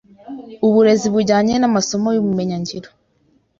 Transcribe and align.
uburezi 0.67 1.07
bujyanye 1.13 1.53
n’amasomo 1.57 2.07
y’ubumenyingiro 2.15 2.89